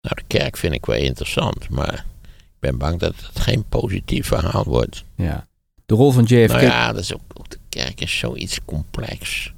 [0.01, 4.27] Nou, de kerk vind ik wel interessant, maar ik ben bang dat het geen positief
[4.27, 5.03] verhaal wordt.
[5.15, 5.47] Ja.
[5.85, 6.51] De rol van JFK.
[6.51, 9.53] Nou ja, dat is ook, ook de kerk is zoiets complex.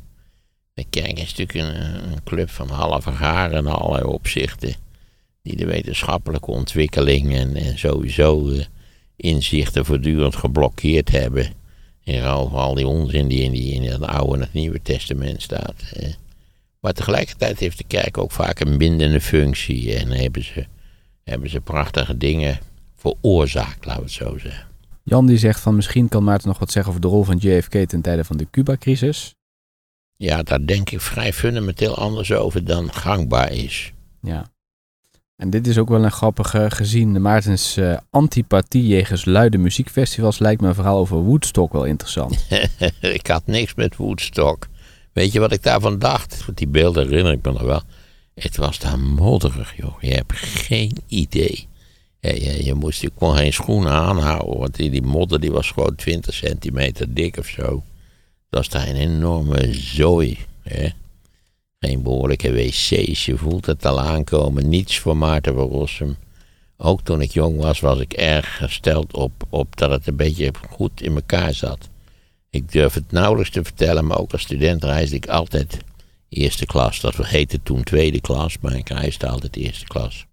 [0.73, 4.75] De kerk is natuurlijk een, een club van halve haren in allerlei opzichten.
[5.41, 8.65] Die de wetenschappelijke ontwikkeling en, en sowieso eh,
[9.15, 11.53] inzichten voortdurend geblokkeerd hebben.
[12.03, 14.81] In ruil voor al die onzin die in, die in het Oude en het Nieuwe
[14.81, 15.81] Testament staat.
[15.93, 16.13] eh.
[16.83, 19.95] Maar tegelijkertijd heeft de kerk ook vaak een bindende functie.
[19.95, 20.65] En hebben ze,
[21.23, 22.59] hebben ze prachtige dingen
[22.95, 24.67] veroorzaakt, laten we het zo zeggen.
[25.03, 27.87] Jan die zegt van misschien kan Maarten nog wat zeggen over de rol van JFK
[27.87, 29.35] ten tijde van de Cuba-crisis.
[30.17, 33.93] Ja, daar denk ik vrij fundamenteel anders over dan gangbaar is.
[34.21, 34.51] Ja.
[35.35, 40.61] En dit is ook wel een grappige gezien Maartens eh, antipathie jegens luide muziekfestivals lijkt
[40.61, 42.47] me een verhaal over Woodstock wel interessant.
[43.19, 44.67] ik had niks met Woodstock.
[45.13, 46.45] Weet je wat ik daarvan dacht?
[46.53, 47.81] Die beelden herinner ik me nog wel.
[48.35, 50.01] Het was daar modderig, joh.
[50.01, 51.67] Je hebt geen idee.
[52.19, 55.95] Je, je moest je kon geen schoenen aanhouden, want die, die modder die was gewoon
[55.95, 57.83] 20 centimeter dik of zo.
[58.49, 60.37] Dat was daar een enorme zooi.
[60.61, 60.89] Hè?
[61.79, 64.69] Geen behoorlijke wc's, je voelt het al aankomen.
[64.69, 66.17] Niets voor Maarten van Rossum.
[66.77, 70.51] Ook toen ik jong was, was ik erg gesteld op, op dat het een beetje
[70.69, 71.89] goed in elkaar zat.
[72.53, 75.77] Ik durf het nauwelijks te vertellen, maar ook als student reisde ik altijd
[76.29, 76.99] eerste klas.
[76.99, 80.25] Dat heette toen tweede klas, maar ik reisde altijd eerste klas.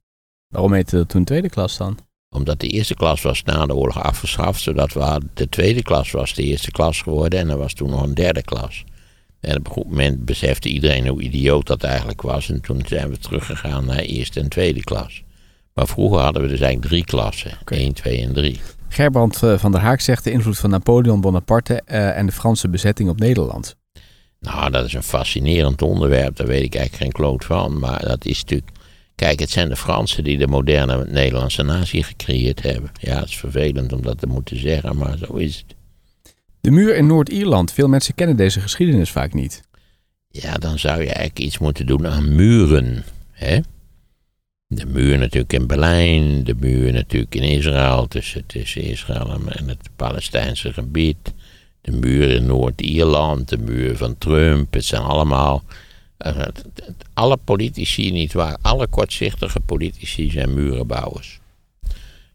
[0.48, 1.98] Waarom heette dat toen tweede klas dan?
[2.28, 6.34] Omdat de eerste klas was na de oorlog afgeschaft, zodat we de tweede klas was
[6.34, 8.84] de eerste klas geworden en er was toen nog een derde klas.
[9.40, 13.10] En op een goed moment besefte iedereen hoe idioot dat eigenlijk was en toen zijn
[13.10, 15.22] we teruggegaan naar eerste en tweede klas.
[15.74, 17.74] Maar vroeger hadden we dus eigenlijk drie klassen, Oké.
[17.74, 18.60] 1, 2 en 3.
[18.92, 22.68] Gerbrand eh, van der Haak zegt de invloed van Napoleon Bonaparte eh, en de Franse
[22.68, 23.76] bezetting op Nederland.
[24.40, 27.78] Nou, dat is een fascinerend onderwerp, daar weet ik eigenlijk geen kloot van.
[27.78, 28.70] Maar dat is natuurlijk.
[29.14, 32.90] Kijk, het zijn de Fransen die de moderne Nederlandse natie gecreëerd hebben.
[33.00, 35.76] Ja, het is vervelend om dat te moeten zeggen, maar zo is het.
[36.60, 37.72] De muur in Noord-Ierland.
[37.72, 39.62] Veel mensen kennen deze geschiedenis vaak niet.
[40.28, 43.04] Ja, dan zou je eigenlijk iets moeten doen aan muren.
[43.30, 43.60] Hè?
[44.72, 50.72] De muur natuurlijk in Berlijn, de muur natuurlijk in Israël, tussen, Israël en- het Palestijnse
[50.72, 51.16] gebied.
[51.80, 54.72] De muur in Noord-Ierland, de muur van Trump.
[54.74, 55.62] Het zijn allemaal.
[56.16, 56.46] eh,
[57.14, 61.40] alle politici, niet waar, alle kortzichtige politici zijn murenbouwers.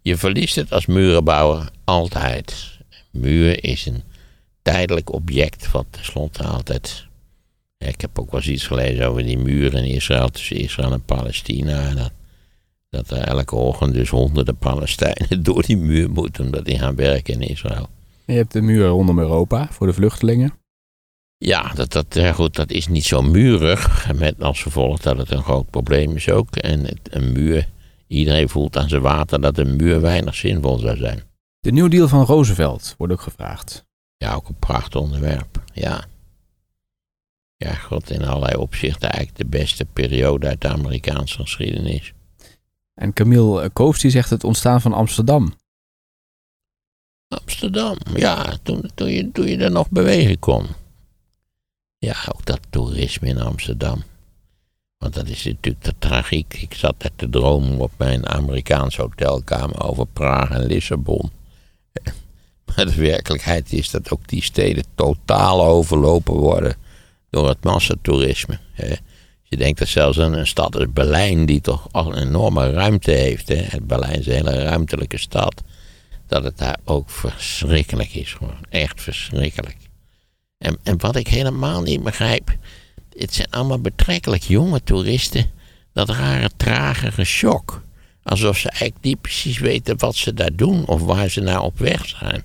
[0.02, 2.78] Je verliest het als murenbouwer altijd.
[3.12, 4.04] Muur is een
[4.62, 7.06] tijdelijk object wat tenslotte altijd
[7.78, 11.04] ik heb ook wel eens iets gelezen over die muren in Israël, tussen Israël en
[11.06, 11.94] Palestina.
[11.94, 12.12] Dat,
[12.90, 17.34] dat er elke ochtend dus honderden Palestijnen door die muur moeten, omdat die gaan werken
[17.34, 17.90] in Israël.
[18.26, 20.54] Je hebt de muur rondom Europa voor de vluchtelingen.
[21.38, 24.12] Ja, dat, dat, ja, goed, dat is niet zo murig.
[24.14, 26.56] Met als gevolg dat het een groot probleem is ook.
[26.56, 27.70] En het, een muur,
[28.08, 31.24] iedereen voelt aan zijn water dat een muur weinig zinvol zou zijn.
[31.60, 33.86] De New Deal van Roosevelt wordt ook gevraagd.
[34.18, 35.64] Ja, ook een prachtig onderwerp.
[35.74, 36.06] Ja.
[37.58, 42.14] Ja, god, in allerlei opzichten eigenlijk de beste periode uit de Amerikaanse geschiedenis.
[42.96, 45.54] En Camille Koofs die zegt het ontstaan van Amsterdam.
[47.28, 50.66] Amsterdam, ja, toen, toen, je, toen je er nog bewegen kon.
[51.98, 54.04] Ja, ook dat toerisme in Amsterdam.
[54.98, 56.54] Want dat is natuurlijk de tragiek.
[56.54, 61.32] Ik zat net te dromen op mijn Amerikaanse hotelkamer over Praag en Lissabon.
[62.66, 66.76] Maar de werkelijkheid is dat ook die steden totaal overlopen worden
[67.30, 68.60] door het massatoerisme.
[69.56, 73.12] Je denkt dat zelfs een, een stad als Berlijn, die toch al een enorme ruimte
[73.12, 73.48] heeft.
[73.48, 73.82] Hè.
[73.82, 75.64] Berlijn is een hele ruimtelijke stad
[76.28, 78.34] dat het daar ook verschrikkelijk is.
[78.34, 79.78] Gewoon echt verschrikkelijk.
[80.58, 82.58] En, en wat ik helemaal niet begrijp,
[83.18, 85.52] het zijn allemaal betrekkelijk jonge toeristen.
[85.94, 87.82] Dat rare tragere shock.
[88.24, 91.78] Alsof ze eigenlijk niet precies weten wat ze daar doen of waar ze naar op
[91.80, 92.44] weg zijn.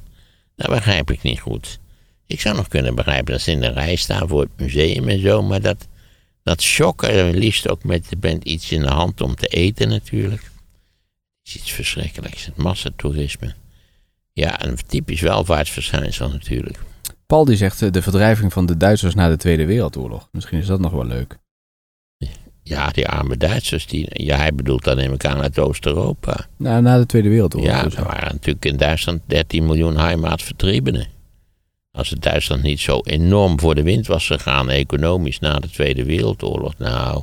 [0.56, 1.78] Dat begrijp ik niet goed.
[2.26, 5.20] Ik zou nog kunnen begrijpen dat ze in de rij staan voor het museum en
[5.20, 5.88] zo, maar dat,
[6.42, 10.50] dat shocken, liefst ook met je bent iets in de hand om te eten natuurlijk.
[11.42, 12.44] is iets verschrikkelijks.
[12.44, 13.54] Het massatoerisme.
[14.32, 16.78] Ja, een typisch welvaartsverschijnsel natuurlijk.
[17.26, 20.28] Paul die zegt eh, de verdrijving van de Duitsers na de Tweede Wereldoorlog.
[20.32, 21.38] Misschien is dat nog wel leuk.
[22.62, 26.46] Ja, die arme Duitsers, die, ja, hij bedoelt dan neem ik aan uit Oost-Europa.
[26.56, 27.70] Nou, na de Tweede Wereldoorlog.
[27.70, 27.94] Ja, dus.
[27.94, 31.06] er waren natuurlijk in Duitsland 13 miljoen heimatvertriebenen.
[31.92, 36.04] Als het Duitsland niet zo enorm voor de wind was gegaan, economisch, na de Tweede
[36.04, 37.22] Wereldoorlog, nou,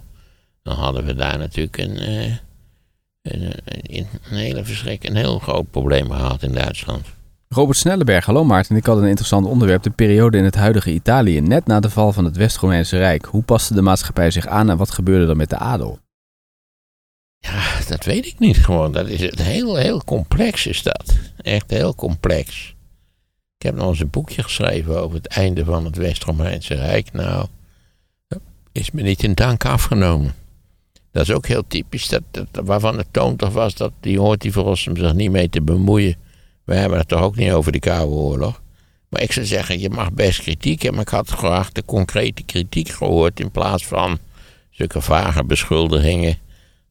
[0.63, 2.25] dan hadden we daar natuurlijk een, eh,
[3.21, 7.05] een, een, een hele verschrik, een heel groot probleem gehad in Duitsland.
[7.49, 8.75] Robert Snellenberg, hallo Maarten.
[8.75, 9.83] Ik had een interessant onderwerp.
[9.83, 13.25] De periode in het huidige Italië, net na de val van het West-Romeinse Rijk.
[13.25, 15.99] Hoe paste de maatschappij zich aan en wat gebeurde er met de adel?
[17.37, 18.91] Ja, dat weet ik niet gewoon.
[18.91, 21.17] Dat is het heel, heel complex is dat.
[21.41, 22.75] Echt heel complex.
[23.57, 27.13] Ik heb nog eens een boekje geschreven over het einde van het West-Romeinse Rijk.
[27.13, 27.47] Nou,
[28.71, 30.33] is me niet in dank afgenomen.
[31.11, 34.41] Dat is ook heel typisch, dat, dat, waarvan het toon toch was dat die hoort
[34.41, 36.15] die Verrossum zich niet mee te bemoeien.
[36.63, 38.61] We hebben het toch ook niet over de Koude Oorlog.
[39.09, 42.43] Maar ik zou zeggen, je mag best kritiek hebben, maar ik had graag de concrete
[42.43, 44.19] kritiek gehoord in plaats van
[44.69, 46.37] zulke vage beschuldigingen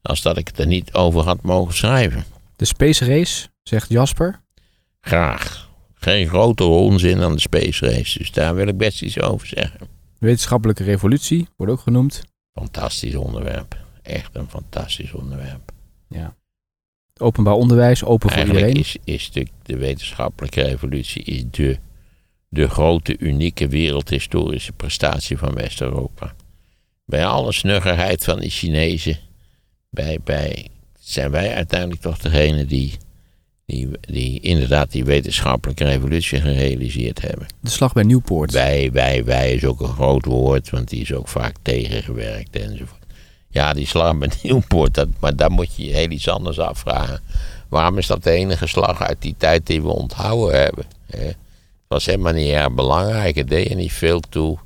[0.03, 2.25] als dat ik het er niet over had mogen schrijven.
[2.57, 4.41] De Space Race, zegt Jasper.
[5.01, 5.66] Graag.
[5.99, 9.81] Geen grotere onzin dan de Space Race, dus daar wil ik best iets over zeggen.
[10.19, 12.23] Wetenschappelijke revolutie, wordt ook genoemd.
[12.53, 13.77] Fantastisch onderwerp.
[14.03, 15.73] Echt een fantastisch onderwerp.
[17.21, 19.01] Openbaar onderwijs, open voor Eigenlijk iedereen.
[19.05, 21.79] is, is de, de wetenschappelijke revolutie is de,
[22.49, 26.35] de grote, unieke wereldhistorische prestatie van West-Europa.
[27.05, 29.19] Bij alle snuggerheid van de Chinezen,
[29.91, 30.69] bij, bij
[31.01, 32.97] zijn wij uiteindelijk toch degene die,
[33.67, 37.47] die, die inderdaad die wetenschappelijke revolutie gerealiseerd hebben.
[37.61, 38.53] De slag bij Nieuwpoort.
[38.53, 43.05] Wij, wij, wij is ook een groot woord, want die is ook vaak tegengewerkt enzovoort.
[43.49, 47.21] Ja, die slag bij Nieuwpoort, dat, maar daar moet je je heel iets anders afvragen.
[47.69, 50.85] Waarom is dat de enige slag uit die tijd die we onthouden hebben?
[51.07, 51.27] Hè?
[51.27, 51.37] Het
[51.95, 54.59] was helemaal niet erg belangrijk, het deed er niet veel toe.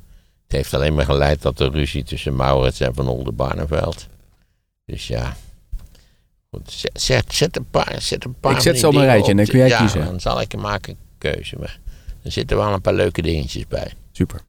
[0.43, 4.07] Het heeft alleen maar geleid tot de ruzie tussen Maurits en Van Oldenbarneveld.
[4.85, 5.35] Dus ja.
[6.55, 9.31] Goed, zet, zet, zet een paar, zet een paar Ik zet ze op een rijtje
[9.31, 10.05] en dan kun jij ja, kiezen.
[10.05, 11.55] dan zal ik maken keuze.
[11.59, 11.79] Maar
[12.23, 13.93] er zitten wel een paar leuke dingetjes bij.
[14.11, 14.41] Super.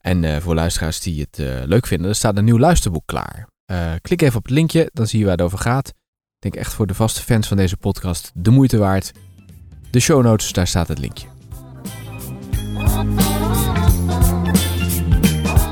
[0.00, 3.48] En eh, voor luisteraars die het eh, leuk vinden, er staat een nieuw luisterboek klaar.
[3.64, 5.88] Eh, klik even op het linkje, dan zie je waar het over gaat.
[5.88, 5.94] Ik
[6.38, 9.12] denk echt voor de vaste fans van deze podcast de moeite waard.
[9.90, 11.26] De show notes, daar staat het linkje.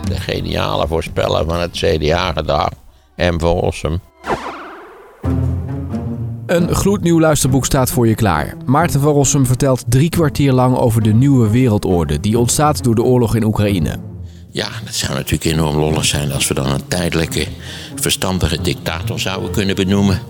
[0.09, 2.71] De geniale voorspeller van het CDA-gedrag.
[3.17, 3.39] M.
[3.39, 4.01] van Rossum.
[6.47, 8.55] Een gloednieuw luisterboek staat voor je klaar.
[8.65, 13.03] Maarten van Rossum vertelt drie kwartier lang over de nieuwe wereldorde die ontstaat door de
[13.03, 13.99] oorlog in Oekraïne.
[14.51, 17.47] Ja, dat zou natuurlijk enorm lollig zijn als we dan een tijdelijke,
[17.95, 20.21] verstandige dictator zouden kunnen benoemen.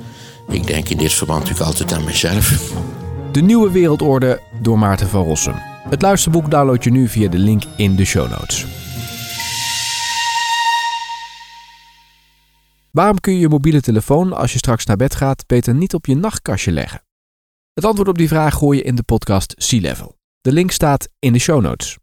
[0.48, 2.72] Ik denk in dit verband natuurlijk altijd aan mezelf.
[3.32, 5.54] De nieuwe wereldorde door Maarten van Rossum.
[5.88, 8.66] Het luisterboek download je nu via de link in de show notes.
[12.96, 16.06] Waarom kun je je mobiele telefoon als je straks naar bed gaat beter niet op
[16.06, 17.02] je nachtkastje leggen?
[17.72, 20.18] Het antwoord op die vraag gooi je in de podcast Sea Level.
[20.40, 21.98] De link staat in de show notes.